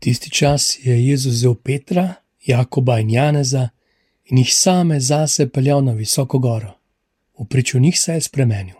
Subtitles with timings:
[0.00, 2.14] Tisti čas je Jezus vzel Petra,
[2.46, 3.68] Jakoba in Janeza
[4.24, 6.72] in jih same zase peljal na visoko goro.
[7.38, 8.74] V priču njih se je spremenil.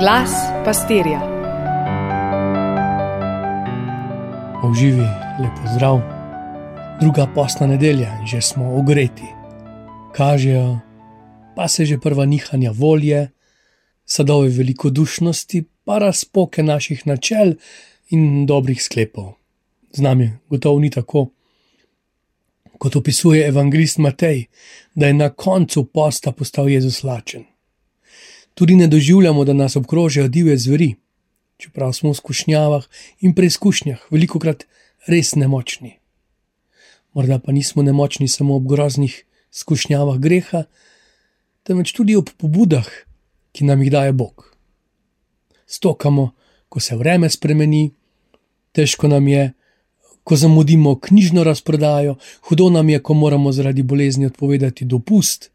[0.00, 0.30] Glas
[0.64, 1.20] pastirja.
[4.70, 5.08] Uživi,
[5.40, 6.00] lepo zdrav.
[7.00, 9.28] Druga posna nedelja in že smo ogreti.
[10.12, 10.78] Kažejo
[11.56, 13.30] pa se že prva nihanja volje,
[14.04, 17.54] sadove velikodušnosti, pa razpoke naših načel
[18.10, 19.34] in dobrih sklepov.
[19.92, 21.30] Z nami gotovo ni tako,
[22.78, 24.46] kot opisuje evangelist Matej,
[24.94, 27.44] da je na koncu posta postal Jezus lačen.
[28.54, 30.94] Tudi ne doživljamo, da nas obkrožajo divje zveri,
[31.56, 32.84] čeprav smo v skušnjavah
[33.20, 34.64] in preizkušnjah veliko krat
[35.06, 35.98] res nemočni.
[37.14, 40.64] Morda pa nismo nemočni samo ob groznih skušnjavah greha,
[41.62, 42.86] temveč tudi ob pobudah,
[43.52, 44.54] ki nam jih daje Bog.
[45.66, 46.30] Stokamo,
[46.68, 47.90] ko se vreme spremeni,
[48.72, 49.52] težko nam je,
[50.24, 52.16] ko zamudimo knjižno razprodajo,
[52.48, 55.50] hudo nam je, ko moramo zaradi bolezni odpovedati dopust,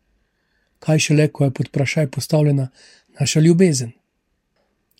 [0.79, 2.69] kaj šele, ko je pod vprašaj postavljena
[3.19, 3.91] naša ljubezen.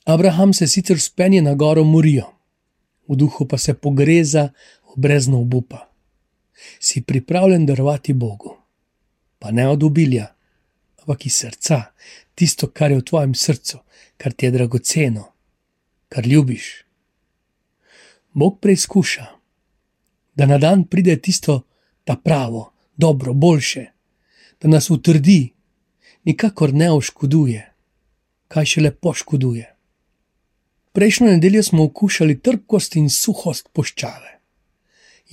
[0.05, 2.29] Abraham se sicer spenje na goro Morijo,
[3.07, 4.49] v duhu pa se pogreza
[4.93, 5.89] v brezno obupa.
[6.79, 8.55] Si pripravljen darovati Bogu,
[9.39, 10.27] pa ne od obilja,
[11.01, 11.81] ampak iz srca,
[12.35, 13.79] tisto, kar je v tvojem srcu,
[14.17, 15.32] kar ti je dragoceno,
[16.13, 16.85] kar ljubiš.
[18.33, 19.25] Bog preizkuša,
[20.35, 21.61] da na dan pride tisto,
[22.03, 23.85] ta pravo, dobro, boljše,
[24.61, 25.53] da nas utrdi,
[26.23, 27.61] nikakor ne oškoduje,
[28.47, 29.65] kaj še lepo škoduje.
[30.93, 34.37] Prejšnjo nedeljo smo okušali trpkost in suhost poščave.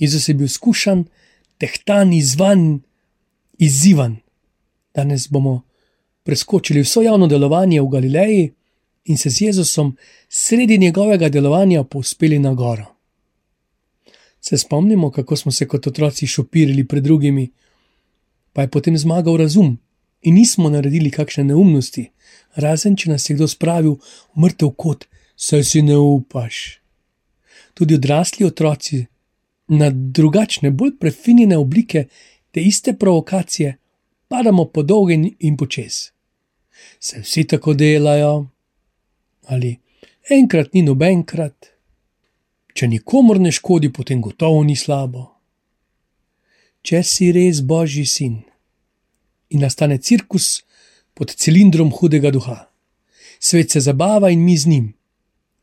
[0.01, 1.03] Jezus je bil skušan,
[1.61, 2.81] tehtan, izvan,
[3.57, 4.17] izzivan.
[4.95, 5.61] Danes bomo
[6.23, 8.49] preskočili vso javno delovanje v Galileji
[9.05, 9.97] in se z Jezusom
[10.29, 12.85] sredi njegovega delovanja povzpeli na goro.
[14.41, 17.51] Se spomnimo, kako smo se kot otroci šopirili pred drugimi,
[18.53, 19.79] pa je potem zmagal razum
[20.21, 22.09] in nismo naredili kakšne neumnosti,
[22.55, 23.97] razen če nas je kdo spravil
[24.35, 25.05] v mrtev kot,
[25.35, 26.81] saj si ne upaš.
[27.73, 29.05] Tudi odrasli otroci
[29.67, 32.05] na drugačne, bolj prefinjene oblike
[32.51, 33.77] te iste provokacije
[34.27, 36.11] padamo po dolgi in počes.
[36.99, 38.47] Se vsi tako delajo,
[39.51, 39.79] ali
[40.31, 41.71] enkrat ni nobenkrat,
[42.73, 45.27] če nikomor ne škodi, potem gotovo ni slabo.
[46.81, 48.39] Če si res božji sin
[49.51, 50.63] in nastane cirkus
[51.13, 52.57] pod cilindrom hudega duha,
[53.39, 54.87] svet se zabava in mi z njim.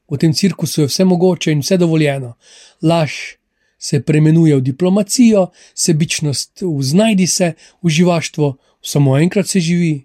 [0.08, 2.34] V tem cirkusu je vse mogoče in vse dovoljeno,
[2.82, 3.38] laž
[3.78, 10.04] se preimenuje v diplomacijo, sebičnost v znajdi se, uživaštvo samo enkrat se živi.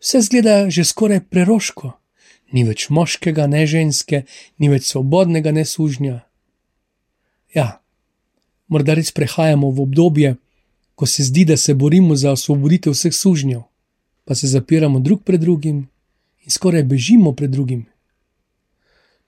[0.00, 1.99] Vse zgleda že skoraj preroško,
[2.52, 4.24] ni več moškega, ne ženske,
[4.58, 6.20] ni več svobodnega, ne sužnja.
[7.54, 7.80] Ja,
[8.68, 10.34] morda res prehajamo v obdobje,
[10.94, 13.62] ko se zdi, da se borimo za osvoboditev vseh sužnjev,
[14.24, 15.86] pa se zapiramo drug pred drugim
[16.44, 17.86] in skoraj bežimo pred drugim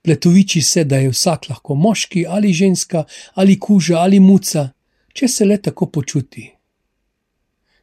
[0.02, 4.70] pletoviči se, da je vsak lahko moški ali ženska ali kuža ali muca,
[5.12, 6.50] če se le tako počuti.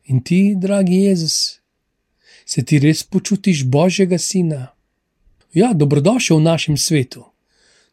[0.06, 1.60] In ti, dragi Jezus,
[2.46, 4.68] se ti res počutiš Božjega sina?
[5.54, 7.26] Ja, dobrodošel v našem svetu.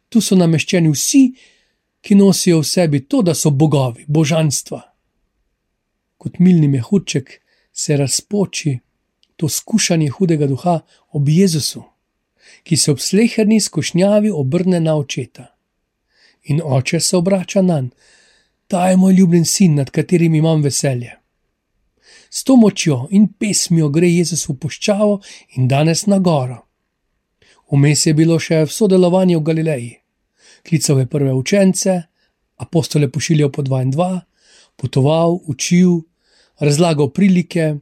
[0.08, 1.24] Tu so nameščeni vsi,
[2.00, 4.82] ki nosijo v sebi to, da so bogovi, božanstva.
[6.16, 7.40] Kot milni mehurček
[7.72, 8.78] se razpoči
[9.36, 10.80] to skušanje hudega duha
[11.12, 11.84] ob Jezusu
[12.62, 15.46] ki se ob sleherni skušnjavi obrne na očeta.
[16.42, 17.96] In oče se obrača na njega,
[18.68, 21.18] ta je moj ljubljen sin, nad katerim imam veselje.
[22.30, 25.20] S to močjo in pesmijo gre Jezus v puščavo
[25.56, 26.65] in danes na goro.
[27.70, 29.94] Vmes je bilo še sodelovanje v Galileji.
[30.66, 32.02] Klical je prve učence,
[32.56, 34.20] apostole pošiljal po dva in dva,
[34.76, 36.04] potoval, učil,
[36.60, 37.74] razlagal prilike,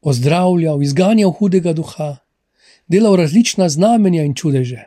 [0.00, 2.16] ozdravljal, izganjal hudega duha
[2.88, 4.84] delal različna znamenja in čudeže.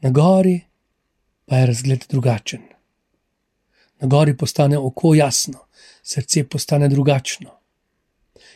[0.00, 0.60] Na gori
[1.46, 2.62] pa je razgled drugačen.
[4.00, 5.58] Na gori postane oko jasno,
[6.02, 7.50] srce postane drugačno.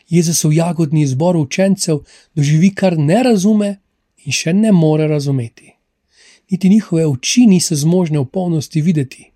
[0.08, 1.99] Jezusov jagodni izbor učencev
[2.35, 3.76] doživi, kar ne razume
[4.25, 5.73] in še ne more razumeti.
[6.50, 9.31] Niti njihove oči niso zmožne v polnosti videti.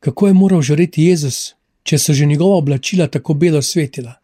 [0.00, 4.16] Kako je moral žareti Jezus, če so že njegova oblačila tako belo svetila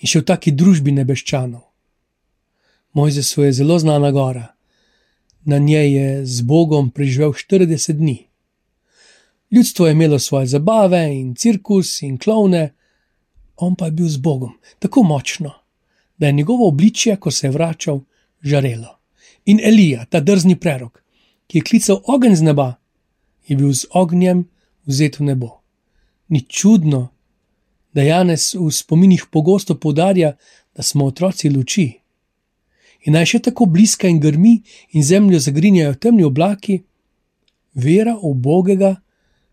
[0.00, 1.62] in še v taki družbi nebeščanov.
[2.92, 4.54] Mojzesu je zelo znana gora.
[5.44, 8.18] Na njej je z Bogom preživel 40 dni.
[9.50, 12.72] Ljudstvo je imelo svoje zabave in cirkus in klovne,
[13.62, 15.52] on pa je bil z Bogom tako močno,
[16.18, 18.00] da je njegovo obličje, ko se je vračal,
[18.42, 18.98] žarelo.
[19.44, 21.02] In Elija, ta drzni prerok,
[21.46, 22.74] ki je klical ogenj z neba,
[23.46, 24.44] je bil z ognjem
[24.86, 25.48] vzet v nebo.
[26.28, 27.08] Ni čudno,
[27.92, 30.36] da Janes v spominih pogosto poudarja,
[30.74, 31.88] da smo otroci luči.
[33.04, 34.60] In naj še tako bliska in grmi
[34.94, 36.82] in zemljo zagrinjajo temni oblaki,
[37.74, 38.94] vera v Bogega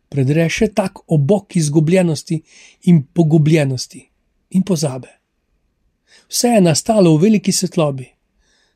[0.10, 2.42] predre še tak obok izgubljenosti
[2.90, 4.02] in pogubljenosti
[4.58, 5.10] in pozabe.
[6.30, 8.08] Vse je nastalo v veliki svetlobi,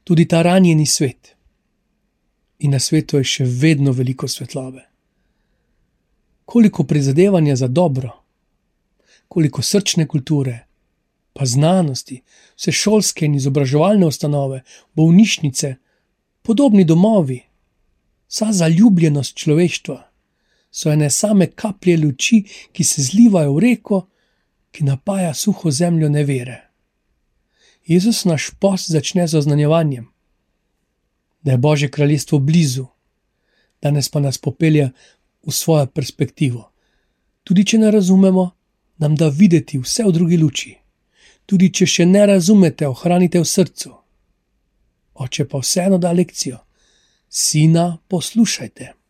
[0.04, 1.36] tudi ta ranjeni svet.
[2.60, 4.84] In na svetu je še vedno veliko svetlobe.
[6.46, 8.12] Koliko prizadevanja za dobro,
[9.28, 10.68] koliko srčne kulture,
[11.34, 12.22] pa znanosti,
[12.56, 14.62] vse šolske in izobraževalne ustanove,
[14.94, 15.76] bolnišnice,
[16.42, 17.40] podobni domovi,
[18.30, 20.13] vsa zaljubljenost človeštva
[20.74, 24.00] so ene same kaplje luči, ki se zlivajo v reko,
[24.72, 26.62] ki napaja suho zemljo nevere.
[27.86, 30.08] Jezus naš post začne z oznanjevanjem,
[31.44, 32.86] da je Božje kraljestvo blizu,
[33.82, 34.90] danes pa nas popelje
[35.46, 36.72] v svojo perspektivo.
[37.44, 38.50] Tudi če ne razumemo,
[38.98, 40.74] nam da videti vse v drugi luči.
[41.46, 43.92] Tudi če še ne razumete, ohranite v srcu.
[45.14, 46.58] Oče pa vseeno da lekcijo:
[47.30, 49.03] Sina, poslušajte.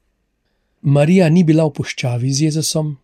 [0.83, 2.97] Marija ni bila v puščavi z Jezusom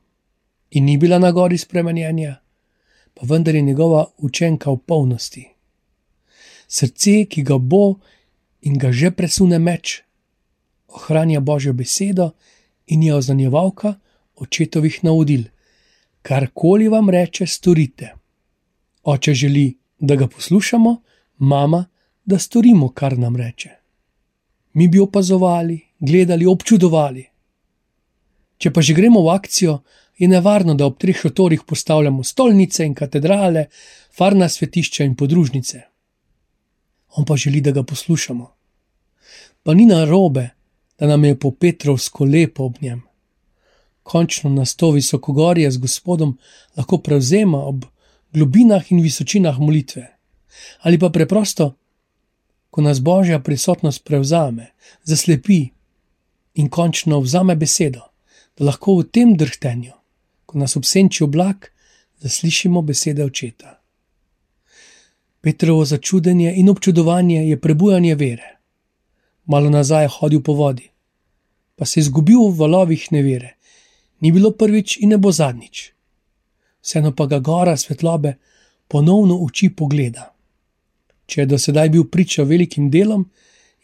[0.71, 2.35] in ni bila na gori spremenjenja,
[3.13, 5.45] pa vendar je njegova učenka v polnosti.
[6.67, 7.99] Srce, ki ga bo
[8.61, 10.01] in ga že presune meč,
[10.87, 12.31] ohranja Božjo besedo
[12.87, 13.95] in je oznanjevalka
[14.35, 15.47] očetovih navodil
[16.21, 18.13] karkoli vam reče, storite.
[19.03, 21.01] Oče želi, da ga poslušamo,
[21.37, 21.85] mama,
[22.25, 23.69] da storimo, kar nam reče.
[24.73, 27.28] Mi bi opazovali, gledali, občudovali.
[28.59, 29.79] Če pa že gremo v akcijo,
[30.19, 33.69] je nevarno, da ob treh šotorih postavljamo stolnice in katedrale,
[34.11, 35.81] farna svetišča in podružnice.
[37.15, 38.49] On pa želi, da ga poslušamo.
[39.63, 40.49] Pa ni narobe,
[40.99, 43.09] da nam je po Petrovsko lepo ob njem
[44.09, 46.37] končno nas to visokogorje z Gospodom
[46.77, 47.85] lahko prevzema ob
[48.33, 50.07] globinah in visočinah molitve.
[50.81, 51.75] Ali pa preprosto,
[52.69, 54.71] ko nas Božja prisotnost prevzame,
[55.03, 55.59] zaslepi
[56.55, 58.01] in končno vzame besedo,
[58.59, 59.93] lahko v tem drhtenju,
[60.45, 61.71] ko nas obsenči oblak,
[62.19, 63.79] zaslišimo besede očeta.
[65.41, 68.57] Petrovo začudenje in občudovanje je prebujanje vere.
[69.45, 70.89] Malo nazaj je hodil po vodi,
[71.75, 73.59] pa se je izgubil v valovih nevere
[74.19, 75.91] ni bilo prvič in ne bo zadnjič.
[76.81, 78.33] Vseeno pa ga gora svetlobe
[78.87, 80.33] ponovno uči pogleda.
[81.25, 83.29] Če je do sedaj bil priča velikim delom,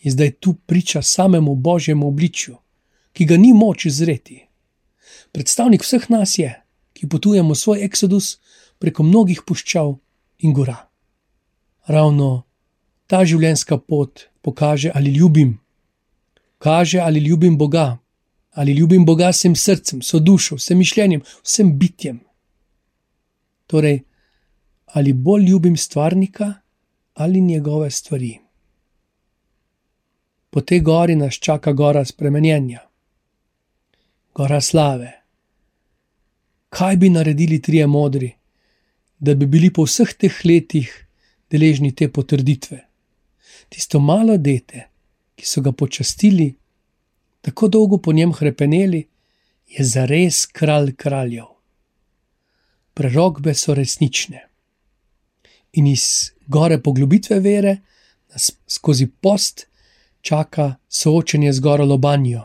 [0.01, 2.55] je zdaj tu priča samemu božjemu obličju,
[3.13, 4.44] ki ga ni moč izreti.
[5.35, 6.47] Predstavnik vseh nas je,
[6.95, 8.37] ki potujemo svoj eksodus
[8.79, 9.89] preko mnogih puščav
[10.47, 10.77] in gora.
[11.91, 12.45] Ravno
[13.11, 15.57] ta življenjska pot pokaže, ali ljubim,
[16.57, 17.97] kaže, ali ljubim Boga,
[18.55, 22.21] ali ljubim Boga vsem srcem, vso dušo, vsem mišljenjem, vsem bitjem.
[23.67, 23.99] Torej,
[24.95, 26.53] ali bolj ljubim stvarnika
[27.13, 28.39] ali njegove stvari.
[30.49, 32.87] Po tej gori nas čaka gora spremenjenja,
[34.33, 35.24] gora slave.
[36.75, 38.33] Kaj bi naredili trije modri,
[39.19, 40.89] da bi bili po vseh teh letih
[41.51, 42.79] deležni te potrditve?
[43.69, 44.81] Tisto malo dete,
[45.35, 46.49] ki so ga počastili,
[47.41, 49.05] tako dolgo po njem hrepeneli,
[49.67, 51.45] je zares kralj kraljev.
[52.93, 54.43] Prerogbe so resnične.
[55.79, 57.77] In iz gore poglobitve vere
[58.33, 59.67] nas skozi post
[60.21, 62.43] čaka soočenje z goro Lobanjo,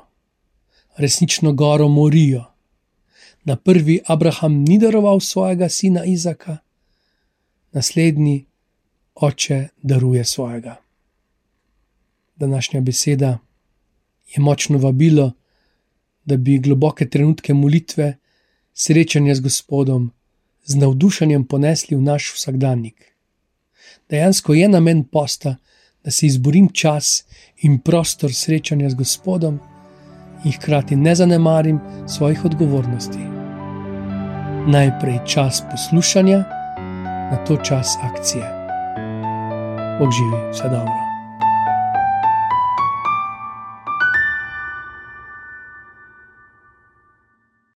[0.96, 2.49] resnično goro Morijo.
[3.44, 6.58] Na prvi Abraham ni daroval svojega sina Izaka,
[7.72, 8.44] naslednji
[9.14, 10.76] oče daruje svojega.
[12.36, 13.38] Današnja beseda
[14.28, 15.32] je močno vabilo,
[16.24, 18.16] da bi globoke trenutke molitve,
[18.74, 20.10] srečanja z Gospodom,
[20.64, 23.14] z navdušenjem ponesli v naš vsakdanjik.
[24.10, 25.56] Dejansko je namen posta,
[26.04, 27.24] da si izborim čas
[27.62, 29.58] in prostor srečanja z Gospodom
[30.44, 33.29] in hkrati ne zanemarim svojih odgovornosti.
[34.66, 36.44] Najprej čas poslušanja,
[37.30, 38.44] na to čas akcije.
[39.98, 41.09] Bog živi, vse dobro.